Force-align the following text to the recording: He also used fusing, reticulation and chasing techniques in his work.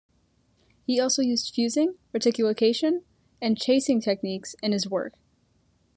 He 0.83 0.99
also 0.99 1.21
used 1.21 1.53
fusing, 1.53 1.93
reticulation 2.11 3.03
and 3.39 3.55
chasing 3.55 4.01
techniques 4.01 4.55
in 4.63 4.71
his 4.71 4.89
work. 4.89 5.13